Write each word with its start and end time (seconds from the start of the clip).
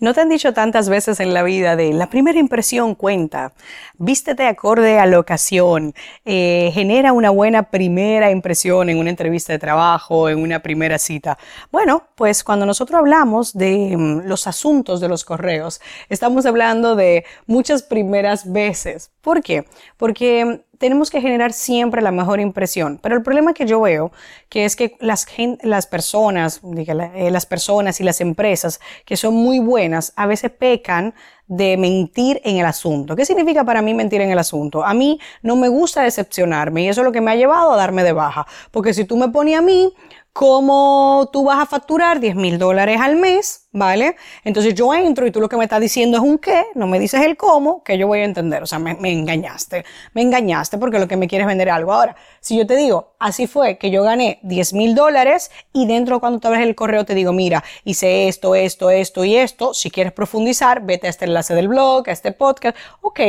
¿No 0.00 0.14
te 0.14 0.20
han 0.20 0.28
dicho 0.28 0.52
tantas 0.52 0.88
veces 0.88 1.18
en 1.18 1.34
la 1.34 1.42
vida 1.42 1.74
de 1.74 1.92
la 1.92 2.08
primera 2.08 2.38
impresión 2.38 2.94
cuenta? 2.94 3.52
Vístete 3.96 4.46
acorde 4.46 5.00
a 5.00 5.06
la 5.06 5.18
ocasión, 5.18 5.92
eh, 6.24 6.70
genera 6.72 7.12
una 7.12 7.30
buena 7.30 7.64
primera 7.64 8.30
impresión 8.30 8.90
en 8.90 8.98
una 8.98 9.10
entrevista 9.10 9.52
de 9.52 9.58
trabajo, 9.58 10.28
en 10.28 10.38
una 10.38 10.60
primera 10.60 10.98
cita. 10.98 11.36
Bueno, 11.72 12.04
pues 12.14 12.44
cuando 12.44 12.64
nosotros 12.64 12.96
hablamos 12.96 13.54
de 13.54 13.96
mm, 13.96 14.28
los 14.28 14.46
asuntos 14.46 15.00
de 15.00 15.08
los 15.08 15.24
correos, 15.24 15.80
estamos 16.08 16.46
hablando 16.46 16.94
de 16.94 17.24
muchas 17.46 17.82
primeras 17.82 18.52
veces. 18.52 19.10
¿Por 19.20 19.42
qué? 19.42 19.64
Porque 19.96 20.62
tenemos 20.78 21.10
que 21.10 21.20
generar 21.20 21.52
siempre 21.52 22.02
la 22.02 22.12
mejor 22.12 22.40
impresión. 22.40 22.98
Pero 23.02 23.16
el 23.16 23.22
problema 23.22 23.52
que 23.52 23.66
yo 23.66 23.80
veo, 23.80 24.12
que 24.48 24.64
es 24.64 24.76
que 24.76 24.96
las, 25.00 25.26
las 25.62 25.86
personas, 25.86 26.60
eh, 26.64 27.30
las 27.30 27.46
personas 27.46 28.00
y 28.00 28.04
las 28.04 28.20
empresas 28.20 28.80
que 29.04 29.16
son 29.16 29.34
muy 29.34 29.58
buenas, 29.58 30.12
a 30.16 30.26
veces 30.26 30.50
pecan 30.50 31.14
de 31.48 31.76
mentir 31.76 32.40
en 32.44 32.58
el 32.58 32.66
asunto. 32.66 33.16
¿Qué 33.16 33.24
significa 33.24 33.64
para 33.64 33.82
mí 33.82 33.94
mentir 33.94 34.20
en 34.20 34.30
el 34.30 34.38
asunto? 34.38 34.84
A 34.84 34.94
mí 34.94 35.18
no 35.42 35.56
me 35.56 35.68
gusta 35.68 36.02
decepcionarme 36.02 36.84
y 36.84 36.88
eso 36.88 37.00
es 37.00 37.04
lo 37.04 37.12
que 37.12 37.20
me 37.20 37.30
ha 37.30 37.36
llevado 37.36 37.72
a 37.72 37.76
darme 37.76 38.04
de 38.04 38.12
baja. 38.12 38.46
Porque 38.70 38.94
si 38.94 39.04
tú 39.04 39.16
me 39.16 39.28
pones 39.28 39.58
a 39.58 39.62
mí 39.62 39.92
cómo 40.38 41.28
tú 41.32 41.42
vas 41.42 41.58
a 41.58 41.66
facturar 41.66 42.20
10 42.20 42.36
mil 42.36 42.58
dólares 42.58 43.00
al 43.00 43.16
mes, 43.16 43.68
¿vale? 43.72 44.14
Entonces 44.44 44.72
yo 44.72 44.94
entro 44.94 45.26
y 45.26 45.32
tú 45.32 45.40
lo 45.40 45.48
que 45.48 45.56
me 45.56 45.64
estás 45.64 45.80
diciendo 45.80 46.16
es 46.16 46.22
un 46.22 46.38
qué, 46.38 46.66
no 46.76 46.86
me 46.86 47.00
dices 47.00 47.22
el 47.22 47.36
cómo, 47.36 47.82
que 47.82 47.98
yo 47.98 48.06
voy 48.06 48.20
a 48.20 48.24
entender. 48.24 48.62
O 48.62 48.66
sea, 48.66 48.78
me, 48.78 48.92
engañaste, 49.10 49.84
me 50.14 50.22
engañaste 50.22 50.78
porque 50.78 51.00
lo 51.00 51.08
que 51.08 51.16
me 51.16 51.26
quieres 51.26 51.46
vender 51.48 51.68
algo. 51.70 51.92
Ahora, 51.92 52.14
si 52.40 52.56
yo 52.56 52.68
te 52.68 52.76
digo, 52.76 53.14
así 53.18 53.48
fue 53.48 53.78
que 53.78 53.90
yo 53.90 54.04
gané 54.04 54.38
10 54.42 54.74
mil 54.74 54.94
dólares 54.94 55.50
y 55.72 55.86
dentro 55.86 56.20
cuando 56.20 56.38
te 56.38 56.46
abres 56.46 56.62
el 56.62 56.76
correo 56.76 57.04
te 57.04 57.16
digo, 57.16 57.32
mira, 57.32 57.64
hice 57.82 58.28
esto, 58.28 58.54
esto, 58.54 58.90
esto 58.90 59.24
y 59.24 59.36
esto, 59.36 59.74
si 59.74 59.90
quieres 59.90 60.12
profundizar, 60.12 60.82
vete 60.84 61.08
a 61.08 61.10
este 61.10 61.26
enlace 61.38 61.54
del 61.54 61.68
blog, 61.68 62.08
a 62.08 62.12
este 62.12 62.32
podcast, 62.32 62.76
ok, 63.00 63.20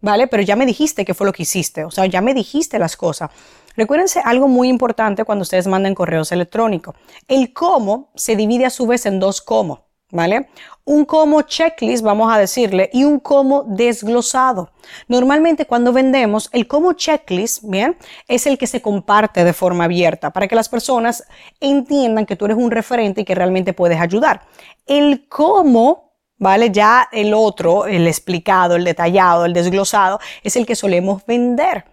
¿vale? 0.00 0.26
Pero 0.26 0.42
ya 0.42 0.56
me 0.56 0.66
dijiste 0.66 1.04
qué 1.04 1.14
fue 1.14 1.26
lo 1.26 1.32
que 1.32 1.42
hiciste, 1.42 1.84
o 1.84 1.90
sea, 1.90 2.06
ya 2.06 2.20
me 2.20 2.34
dijiste 2.34 2.78
las 2.78 2.96
cosas. 2.96 3.30
Recuérdense 3.76 4.20
algo 4.24 4.48
muy 4.48 4.68
importante 4.68 5.24
cuando 5.24 5.42
ustedes 5.42 5.66
manden 5.66 5.94
correos 5.94 6.32
electrónicos. 6.32 6.94
El 7.28 7.52
cómo 7.52 8.10
se 8.14 8.36
divide 8.36 8.66
a 8.66 8.70
su 8.70 8.86
vez 8.86 9.04
en 9.06 9.20
dos 9.20 9.42
cómo, 9.42 9.86
¿vale? 10.10 10.48
Un 10.84 11.04
cómo 11.04 11.42
checklist, 11.42 12.02
vamos 12.02 12.32
a 12.32 12.38
decirle, 12.38 12.88
y 12.92 13.04
un 13.04 13.18
cómo 13.20 13.64
desglosado. 13.66 14.70
Normalmente 15.08 15.66
cuando 15.66 15.92
vendemos, 15.92 16.48
el 16.52 16.66
cómo 16.66 16.92
checklist, 16.92 17.64
¿bien? 17.64 17.96
Es 18.28 18.46
el 18.46 18.56
que 18.56 18.66
se 18.66 18.80
comparte 18.80 19.44
de 19.44 19.52
forma 19.52 19.84
abierta 19.84 20.30
para 20.30 20.46
que 20.46 20.54
las 20.54 20.68
personas 20.68 21.24
entiendan 21.60 22.24
que 22.24 22.36
tú 22.36 22.44
eres 22.46 22.56
un 22.56 22.70
referente 22.70 23.22
y 23.22 23.24
que 23.24 23.34
realmente 23.34 23.72
puedes 23.72 24.00
ayudar. 24.00 24.42
El 24.86 25.26
cómo 25.28 26.05
¿vale? 26.38 26.70
Ya 26.70 27.08
el 27.12 27.34
otro, 27.34 27.86
el 27.86 28.06
explicado, 28.06 28.76
el 28.76 28.84
detallado, 28.84 29.44
el 29.44 29.52
desglosado, 29.52 30.18
es 30.42 30.56
el 30.56 30.66
que 30.66 30.76
solemos 30.76 31.24
vender. 31.26 31.84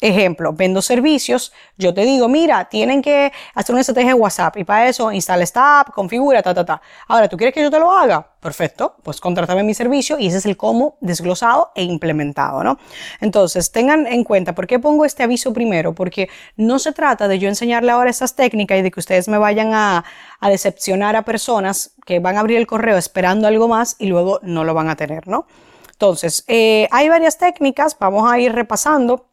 Ejemplo, 0.00 0.52
vendo 0.52 0.82
servicios, 0.82 1.52
yo 1.78 1.94
te 1.94 2.04
digo, 2.04 2.28
mira, 2.28 2.68
tienen 2.68 3.00
que 3.00 3.32
hacer 3.54 3.72
una 3.72 3.80
estrategia 3.80 4.08
de 4.08 4.14
WhatsApp 4.14 4.56
y 4.56 4.64
para 4.64 4.88
eso 4.88 5.12
instala 5.12 5.44
esta 5.44 5.80
app, 5.80 5.90
configura, 5.90 6.42
ta, 6.42 6.52
ta, 6.52 6.64
ta. 6.64 6.82
Ahora, 7.08 7.28
¿tú 7.28 7.36
quieres 7.36 7.54
que 7.54 7.62
yo 7.62 7.70
te 7.70 7.78
lo 7.78 7.90
haga? 7.92 8.26
Perfecto, 8.40 8.96
pues 9.02 9.20
contrátame 9.20 9.62
mi 9.62 9.72
servicio 9.72 10.18
y 10.18 10.26
ese 10.26 10.38
es 10.38 10.46
el 10.46 10.56
cómo 10.56 10.98
desglosado 11.00 11.70
e 11.74 11.84
implementado, 11.84 12.62
¿no? 12.64 12.78
Entonces, 13.20 13.70
tengan 13.72 14.06
en 14.06 14.24
cuenta, 14.24 14.54
¿por 14.54 14.66
qué 14.66 14.78
pongo 14.78 15.04
este 15.04 15.22
aviso 15.22 15.52
primero? 15.52 15.94
Porque 15.94 16.28
no 16.56 16.78
se 16.78 16.92
trata 16.92 17.28
de 17.28 17.38
yo 17.38 17.48
enseñarle 17.48 17.92
ahora 17.92 18.10
esas 18.10 18.34
técnicas 18.34 18.78
y 18.78 18.82
de 18.82 18.90
que 18.90 19.00
ustedes 19.00 19.28
me 19.28 19.38
vayan 19.38 19.72
a, 19.72 20.04
a 20.40 20.50
decepcionar 20.50 21.16
a 21.16 21.22
personas 21.22 21.94
que 22.04 22.18
van 22.18 22.36
a 22.36 22.40
abrir 22.40 22.58
el 22.58 22.66
correo 22.66 22.98
esperando 22.98 23.46
algo 23.46 23.68
más 23.68 23.96
y 23.98 24.08
luego 24.08 24.40
no 24.42 24.64
lo 24.64 24.74
van 24.74 24.90
a 24.90 24.96
tener, 24.96 25.28
¿no? 25.28 25.46
Entonces, 25.92 26.44
eh, 26.48 26.88
hay 26.90 27.08
varias 27.08 27.38
técnicas, 27.38 27.96
vamos 27.98 28.30
a 28.30 28.38
ir 28.38 28.52
repasando 28.52 29.26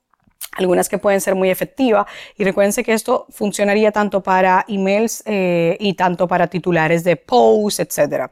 algunas 0.57 0.89
que 0.89 0.97
pueden 0.97 1.21
ser 1.21 1.35
muy 1.35 1.49
efectivas. 1.49 2.05
Y 2.37 2.43
recuérdense 2.43 2.83
que 2.83 2.93
esto 2.93 3.25
funcionaría 3.29 3.91
tanto 3.91 4.21
para 4.21 4.65
emails 4.67 5.23
eh, 5.25 5.77
y 5.79 5.93
tanto 5.93 6.27
para 6.27 6.47
titulares 6.47 7.03
de 7.03 7.15
posts, 7.15 7.79
etc. 7.79 8.31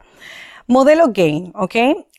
Modelo 0.66 1.08
GAIN, 1.08 1.52
¿ok? 1.54 1.74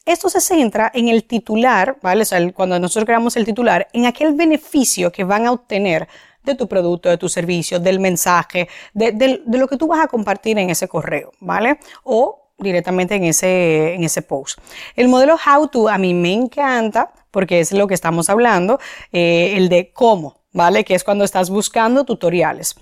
Esto 0.06 0.30
se 0.30 0.42
centra 0.42 0.92
en 0.94 1.10
el 1.10 1.26
titular, 1.26 1.98
¿vale? 2.02 2.24
O 2.24 2.26
sea, 2.26 2.52
cuando 2.54 2.80
nosotros 2.80 3.06
creamos 3.06 3.36
el 3.38 3.46
titular, 3.46 3.88
en 3.94 4.06
aquel 4.08 4.34
beneficio 4.34 5.12
que 5.12 5.24
van 5.24 5.46
a 5.46 5.52
obtener 5.52 6.08
de 6.44 6.56
tu 6.56 6.68
producto, 6.68 7.08
de 7.08 7.18
tu 7.18 7.30
servicio, 7.30 7.80
del 7.80 8.00
mensaje, 8.00 8.68
de, 8.94 9.12
de 9.12 9.58
lo 9.60 9.68
que 9.68 9.78
tú 9.78 9.86
vas 9.86 10.04
a 10.04 10.08
compartir 10.08 10.58
en 10.58 10.72
ese 10.72 10.88
correo, 10.88 11.32
¿vale? 11.40 11.78
O 12.04 12.41
directamente 12.62 13.16
en 13.16 13.26
ese, 13.26 13.94
en 13.94 14.04
ese 14.04 14.22
post. 14.22 14.60
El 14.96 15.08
modelo 15.08 15.36
How 15.36 15.68
to 15.68 15.90
a 15.90 15.98
mí 15.98 16.14
me 16.14 16.34
encanta 16.34 17.12
porque 17.32 17.60
es 17.60 17.72
lo 17.72 17.88
que 17.88 17.94
estamos 17.94 18.30
hablando, 18.30 18.80
eh, 19.12 19.54
el 19.56 19.70
de 19.70 19.92
cómo, 19.94 20.42
¿vale? 20.52 20.84
Que 20.84 20.96
es 20.96 21.04
cuando 21.04 21.24
estás 21.24 21.50
buscando 21.50 22.04
tutoriales. 22.04 22.76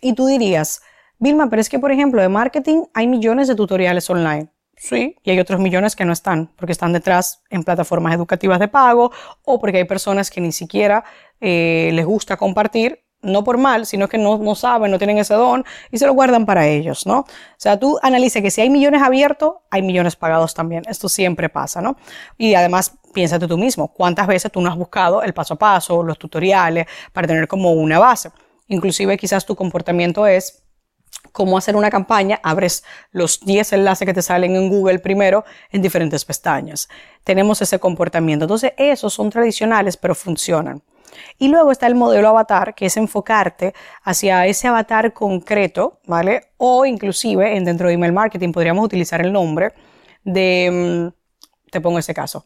Y 0.00 0.14
tú 0.14 0.26
dirías, 0.26 0.80
Vilma, 1.18 1.50
pero 1.50 1.60
es 1.60 1.68
que, 1.68 1.78
por 1.78 1.90
ejemplo, 1.90 2.22
de 2.22 2.28
marketing 2.28 2.84
hay 2.94 3.06
millones 3.06 3.48
de 3.48 3.54
tutoriales 3.54 4.08
online. 4.08 4.48
Sí, 4.78 5.16
y 5.24 5.30
hay 5.30 5.40
otros 5.40 5.58
millones 5.58 5.96
que 5.96 6.04
no 6.04 6.12
están, 6.12 6.52
porque 6.54 6.72
están 6.72 6.92
detrás 6.92 7.42
en 7.48 7.64
plataformas 7.64 8.14
educativas 8.14 8.60
de 8.60 8.68
pago 8.68 9.10
o 9.42 9.58
porque 9.58 9.78
hay 9.78 9.84
personas 9.84 10.30
que 10.30 10.42
ni 10.42 10.52
siquiera 10.52 11.02
eh, 11.40 11.90
les 11.94 12.04
gusta 12.04 12.36
compartir 12.36 13.05
no 13.26 13.44
por 13.44 13.58
mal, 13.58 13.86
sino 13.86 14.08
que 14.08 14.18
no, 14.18 14.38
no, 14.38 14.54
saben, 14.54 14.90
no 14.90 14.98
tienen 14.98 15.18
ese 15.18 15.34
don 15.34 15.64
y 15.90 15.98
se 15.98 16.06
lo 16.06 16.14
guardan 16.14 16.46
para 16.46 16.66
ellos, 16.66 17.06
¿no? 17.06 17.20
O 17.20 17.26
sea, 17.56 17.78
tú 17.78 17.98
analiza 18.02 18.40
que 18.40 18.50
si 18.50 18.60
hay 18.60 18.70
millones 18.70 19.02
abiertos, 19.02 19.54
hay 19.70 19.82
millones 19.82 20.16
pagados 20.16 20.54
también. 20.54 20.84
Esto 20.88 21.08
siempre 21.08 21.48
pasa, 21.48 21.80
¿no? 21.82 21.96
Y 22.38 22.54
además, 22.54 22.92
piénsate 23.12 23.46
tú 23.46 23.58
mismo, 23.58 23.88
¿cuántas 23.88 24.26
veces 24.26 24.50
tú 24.50 24.60
no 24.60 24.70
has 24.70 24.76
buscado 24.76 25.22
el 25.22 25.34
paso 25.34 25.54
a 25.54 25.58
paso, 25.58 26.02
los 26.02 26.18
tutoriales, 26.18 26.86
para 27.12 27.26
tener 27.26 27.48
como 27.48 27.72
una 27.72 27.98
base? 27.98 28.30
Inclusive 28.68 29.16
quizás 29.16 29.44
tu 29.46 29.54
comportamiento 29.54 30.26
es 30.26 30.62
cómo 31.32 31.58
hacer 31.58 31.76
una 31.76 31.90
campaña, 31.90 32.40
abres 32.42 32.82
los 33.12 33.40
10 33.40 33.74
enlaces 33.74 34.06
que 34.06 34.14
te 34.14 34.22
salen 34.22 34.56
en 34.56 34.70
Google 34.70 34.98
primero 34.98 35.44
en 35.70 35.82
diferentes 35.82 36.24
pestañas. 36.24 36.88
Tenemos 37.24 37.60
ese 37.60 37.78
comportamiento. 37.78 38.46
Entonces, 38.46 38.72
esos 38.78 39.12
son 39.12 39.30
tradicionales, 39.30 39.96
pero 39.96 40.14
funcionan. 40.14 40.82
Y 41.38 41.48
luego 41.48 41.72
está 41.72 41.86
el 41.86 41.94
modelo 41.94 42.28
avatar, 42.28 42.74
que 42.74 42.86
es 42.86 42.96
enfocarte 42.96 43.74
hacia 44.02 44.46
ese 44.46 44.68
avatar 44.68 45.12
concreto, 45.12 46.00
¿vale? 46.06 46.52
O 46.56 46.86
inclusive 46.86 47.56
en 47.56 47.64
dentro 47.64 47.88
de 47.88 47.94
email 47.94 48.12
marketing 48.12 48.52
podríamos 48.52 48.84
utilizar 48.84 49.20
el 49.20 49.32
nombre 49.32 49.72
de, 50.24 51.12
mm, 51.12 51.70
te 51.70 51.80
pongo 51.80 51.98
ese 51.98 52.14
caso. 52.14 52.44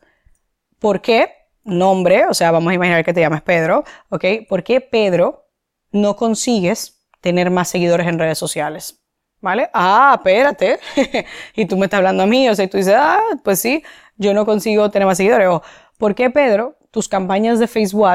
¿Por 0.79 1.01
qué 1.01 1.33
nombre? 1.65 2.27
O 2.27 2.35
sea, 2.35 2.51
vamos 2.51 2.71
a 2.71 2.75
imaginar 2.75 3.05
que 3.05 3.13
te 3.13 3.21
llamas 3.21 3.43
Pedro, 3.43 3.85
¿ok? 4.09 4.25
¿Por 4.49 4.63
qué 4.63 4.81
Pedro 4.81 5.47
no 5.93 6.17
consigues 6.17 7.07
tener 7.21 7.51
más 7.51 7.69
seguidores 7.69 8.07
en 8.07 8.19
redes 8.19 8.39
sociales? 8.39 9.01
¿Vale? 9.41 9.71
Ah, 9.73 10.15
espérate. 10.17 10.79
y 11.55 11.67
tú 11.67 11.77
me 11.77 11.87
estás 11.87 11.99
hablando 11.99 12.23
a 12.23 12.27
mí, 12.27 12.49
o 12.49 12.55
sea, 12.55 12.67
y 12.67 12.69
tú 12.69 12.77
dices, 12.77 12.95
ah, 12.97 13.21
pues 13.43 13.59
sí, 13.59 13.83
yo 14.17 14.35
no 14.35 14.45
consigo 14.45 14.91
tener 14.91 15.07
más 15.07 15.17
seguidores. 15.17 15.49
¿por 15.99 16.15
qué, 16.15 16.31
Pedro, 16.31 16.77
tus 16.91 17.09
campañas 17.09 17.59
de 17.59 17.67
Facebook 17.67 18.07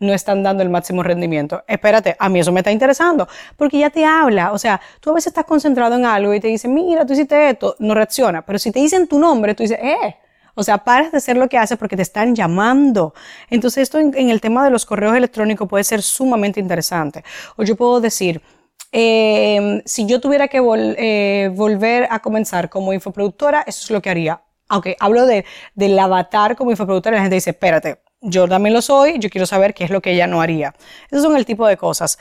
no 0.00 0.12
están 0.12 0.42
dando 0.42 0.62
el 0.62 0.70
máximo 0.70 1.02
rendimiento. 1.02 1.62
Espérate, 1.66 2.16
a 2.18 2.28
mí 2.28 2.40
eso 2.40 2.52
me 2.52 2.60
está 2.60 2.70
interesando, 2.70 3.28
porque 3.56 3.78
ya 3.78 3.90
te 3.90 4.04
habla, 4.04 4.52
o 4.52 4.58
sea, 4.58 4.80
tú 5.00 5.10
a 5.10 5.14
veces 5.14 5.28
estás 5.28 5.44
concentrado 5.44 5.96
en 5.96 6.04
algo 6.04 6.34
y 6.34 6.40
te 6.40 6.48
dicen, 6.48 6.74
mira, 6.74 7.04
tú 7.04 7.12
hiciste 7.12 7.50
esto, 7.50 7.76
no 7.78 7.94
reacciona, 7.94 8.44
pero 8.44 8.58
si 8.58 8.70
te 8.70 8.80
dicen 8.80 9.06
tu 9.06 9.18
nombre, 9.18 9.54
tú 9.54 9.62
dices, 9.62 9.78
eh, 9.80 10.16
o 10.58 10.64
sea, 10.64 10.78
pares 10.78 11.12
de 11.12 11.18
hacer 11.18 11.36
lo 11.36 11.48
que 11.48 11.56
haces 11.56 11.78
porque 11.78 11.94
te 11.94 12.02
están 12.02 12.34
llamando. 12.34 13.14
Entonces, 13.48 13.84
esto 13.84 14.00
en, 14.00 14.28
el 14.28 14.40
tema 14.40 14.64
de 14.64 14.70
los 14.70 14.84
correos 14.86 15.16
electrónicos 15.16 15.68
puede 15.68 15.84
ser 15.84 16.02
sumamente 16.02 16.58
interesante. 16.58 17.22
O 17.56 17.62
yo 17.62 17.76
puedo 17.76 18.00
decir, 18.00 18.42
em, 18.90 19.80
si 19.84 20.04
yo 20.06 20.20
tuviera 20.20 20.48
que 20.48 20.58
eh, 20.58 21.50
volver 21.54 22.08
a 22.10 22.18
comenzar 22.18 22.68
como 22.68 22.92
infoproductora, 22.92 23.62
eso 23.68 23.84
es 23.84 23.90
lo 23.92 24.02
que 24.02 24.10
haría. 24.10 24.42
Aunque 24.68 24.96
hablo 24.98 25.26
de, 25.26 25.44
del 25.76 25.96
avatar 25.96 26.56
como 26.56 26.72
infoproductora, 26.72 27.16
la 27.16 27.22
gente 27.22 27.36
dice, 27.36 27.50
espérate, 27.50 28.00
yo 28.20 28.48
también 28.48 28.74
lo 28.74 28.82
soy, 28.82 29.18
yo 29.18 29.30
quiero 29.30 29.46
saber 29.46 29.74
qué 29.74 29.84
es 29.84 29.90
lo 29.90 30.00
que 30.00 30.12
ella 30.12 30.26
no 30.26 30.40
haría. 30.40 30.74
Esos 31.10 31.22
son 31.22 31.36
el 31.36 31.46
tipo 31.46 31.66
de 31.66 31.76
cosas. 31.76 32.18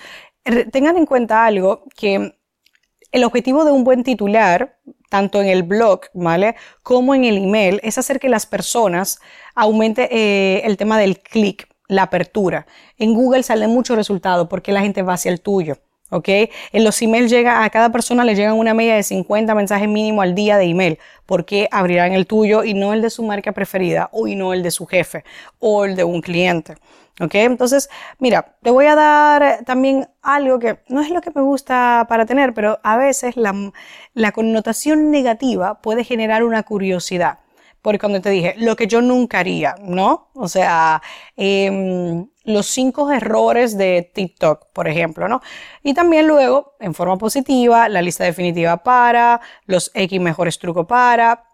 Tengan 0.71 0.97
en 0.97 1.05
cuenta 1.05 1.45
algo 1.45 1.83
que 1.95 2.37
el 3.11 3.23
objetivo 3.23 3.65
de 3.65 3.71
un 3.71 3.83
buen 3.83 4.03
titular, 4.03 4.79
tanto 5.09 5.41
en 5.41 5.47
el 5.47 5.63
blog, 5.63 6.01
¿vale? 6.13 6.55
Como 6.83 7.15
en 7.15 7.23
el 7.25 7.37
email, 7.37 7.79
es 7.83 7.97
hacer 7.97 8.19
que 8.19 8.29
las 8.29 8.45
personas 8.45 9.19
aumente 9.55 10.09
eh, 10.11 10.61
el 10.65 10.77
tema 10.77 10.99
del 10.99 11.19
clic. 11.21 11.67
la 11.89 12.03
apertura. 12.03 12.67
En 12.97 13.13
Google 13.13 13.43
salen 13.43 13.69
muchos 13.69 13.95
resultados 13.95 14.47
porque 14.49 14.73
la 14.73 14.81
gente 14.81 15.03
va 15.03 15.13
hacia 15.13 15.31
el 15.31 15.39
tuyo. 15.41 15.77
¿Ok? 16.09 16.29
En 16.71 16.83
los 16.83 17.01
emails 17.01 17.29
llega, 17.29 17.63
a 17.63 17.69
cada 17.69 17.91
persona 17.91 18.23
le 18.23 18.35
llegan 18.35 18.53
una 18.53 18.73
media 18.73 18.95
de 18.95 19.03
50 19.03 19.53
mensajes 19.55 19.87
mínimo 19.87 20.21
al 20.21 20.35
día 20.35 20.57
de 20.57 20.65
email. 20.65 20.99
porque 21.25 21.67
abrirán 21.71 22.13
el 22.13 22.25
tuyo 22.25 22.63
y 22.63 22.73
no 22.73 22.93
el 22.93 23.01
de 23.01 23.09
su 23.09 23.21
marca 23.21 23.51
preferida 23.51 24.09
o 24.13 24.27
y 24.27 24.35
no 24.35 24.53
el 24.53 24.63
de 24.63 24.71
su 24.71 24.85
jefe 24.85 25.25
o 25.59 25.83
el 25.83 25.97
de 25.97 26.05
un 26.05 26.21
cliente? 26.21 26.75
¿Ok? 27.19 27.35
Entonces, 27.35 27.89
mira, 28.19 28.55
te 28.61 28.69
voy 28.71 28.85
a 28.85 28.95
dar 28.95 29.65
también 29.65 30.07
algo 30.21 30.59
que 30.59 30.79
no 30.87 31.01
es 31.01 31.09
lo 31.09 31.19
que 31.19 31.31
me 31.35 31.41
gusta 31.41 32.05
para 32.07 32.25
tener, 32.25 32.53
pero 32.53 32.79
a 32.83 32.95
veces 32.95 33.35
la, 33.35 33.53
la 34.13 34.31
connotación 34.31 35.11
negativa 35.11 35.81
puede 35.81 36.03
generar 36.03 36.43
una 36.43 36.63
curiosidad 36.63 37.39
porque 37.87 37.99
cuando 37.99 38.19
te 38.19 38.31
dije 38.31 38.53
lo 38.57 38.75
que 38.75 38.85
yo 38.85 38.99
nunca 39.01 39.39
haría, 39.39 39.75
¿no? 39.81 40.27
O 40.33 40.49
sea, 40.49 41.01
em, 41.37 42.27
los 42.43 42.65
cinco 42.65 43.09
errores 43.13 43.77
de 43.77 44.11
TikTok, 44.13 44.73
por 44.73 44.89
ejemplo, 44.89 45.29
¿no? 45.29 45.39
Y 45.83 45.93
también 45.93 46.27
luego, 46.27 46.73
en 46.81 46.93
forma 46.93 47.17
positiva, 47.17 47.87
la 47.87 48.01
lista 48.01 48.25
definitiva 48.25 48.83
para, 48.83 49.39
los 49.67 49.89
X 49.93 50.19
mejores 50.19 50.59
trucos 50.59 50.85
para, 50.85 51.45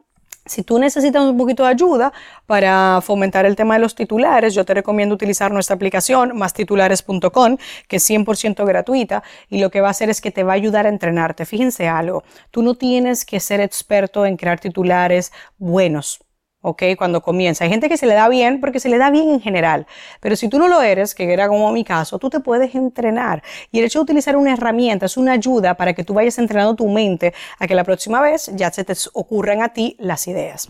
si 0.46 0.64
tú 0.64 0.80
necesitas 0.80 1.24
un 1.24 1.38
poquito 1.38 1.64
de 1.64 1.70
ayuda 1.70 2.14
para 2.46 3.00
fomentar 3.02 3.46
el 3.46 3.56
tema 3.56 3.76
de 3.76 3.80
los 3.80 3.96
titulares, 3.96 4.54
yo 4.54 4.66
te 4.66 4.74
recomiendo 4.74 5.16
utilizar 5.16 5.52
nuestra 5.52 5.76
aplicación 5.76 6.38
mastitulares.com, 6.38 7.58
que 7.88 7.96
es 7.98 8.10
100% 8.10 8.66
gratuita 8.66 9.24
y 9.50 9.60
lo 9.60 9.70
que 9.70 9.82
va 9.82 9.88
a 9.88 9.92
hacer 9.92 10.10
es 10.10 10.22
que 10.22 10.32
te 10.32 10.44
va 10.44 10.54
a 10.54 10.56
ayudar 10.56 10.86
a 10.86 10.90
entrenarte. 10.90 11.46
Fíjense 11.46 11.88
algo, 11.88 12.24
tú 12.52 12.62
no 12.62 12.76
tienes 12.76 13.26
que 13.26 13.40
ser 13.40 13.62
experto 13.62 14.26
en 14.26 14.38
crear 14.38 14.60
titulares 14.60 15.32
buenos. 15.58 16.20
¿Ok? 16.64 16.84
Cuando 16.98 17.22
comienza. 17.22 17.64
Hay 17.64 17.70
gente 17.70 17.88
que 17.88 17.98
se 17.98 18.08
le 18.08 18.16
da 18.16 18.28
bien 18.28 18.60
porque 18.60 18.80
se 18.80 18.90
le 18.90 18.98
da 18.98 19.12
bien 19.12 19.30
en 19.30 19.40
general, 19.40 19.86
pero 20.20 20.36
si 20.36 20.50
tú 20.50 20.58
no 20.58 20.68
lo 20.68 20.82
eres, 20.82 21.14
que 21.14 21.32
era 21.32 21.48
como 21.48 21.72
mi 21.72 21.84
caso, 21.84 22.18
tú 22.18 22.32
te 22.32 22.40
puedes 22.40 22.74
entrenar. 22.74 23.44
Y 23.72 23.80
el 23.80 23.86
hecho 23.86 24.00
de 24.00 24.04
utilizar 24.04 24.36
una 24.36 24.54
herramienta 24.54 25.06
es 25.06 25.18
una 25.18 25.34
ayuda 25.34 25.76
para 25.76 25.94
que 25.94 26.04
tú 26.04 26.16
vayas 26.16 26.40
entrenando 26.40 26.76
tu 26.76 26.90
mente 26.90 27.34
a 27.60 27.68
que 27.68 27.76
la 27.76 27.84
próxima 27.84 28.22
vez 28.22 28.50
ya 28.56 28.72
se 28.72 28.84
te 28.84 28.94
ocurran 29.14 29.62
a 29.62 29.70
ti 29.70 29.96
las 30.00 30.28
ideas. 30.28 30.70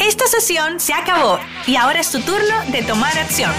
Esta 0.00 0.26
sesión 0.26 0.80
se 0.80 0.94
acabó 0.94 1.38
y 1.66 1.76
ahora 1.76 2.00
es 2.00 2.10
tu 2.10 2.20
turno 2.20 2.54
de 2.72 2.82
tomar 2.82 3.16
acción. 3.18 3.52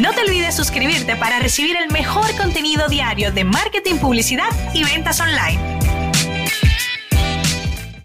No 0.00 0.12
te 0.12 0.22
olvides 0.22 0.54
suscribirte 0.54 1.14
para 1.14 1.38
recibir 1.38 1.76
el 1.76 1.90
mejor 1.92 2.34
contenido 2.36 2.88
diario 2.88 3.30
de 3.30 3.44
marketing, 3.44 3.96
publicidad 3.96 4.48
y 4.72 4.82
ventas 4.82 5.20
online. 5.20 5.83